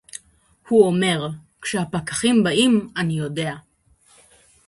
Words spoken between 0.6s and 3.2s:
הוא אומר: כשהפקחים באים אני